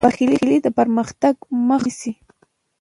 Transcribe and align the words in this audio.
بخیلي 0.07 0.57
د 0.65 0.67
پرمختګ 0.77 1.35
مخه 1.69 1.89
نیسي. 1.91 2.11